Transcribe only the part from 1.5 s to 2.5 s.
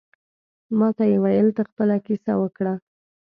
ته خپله کیسه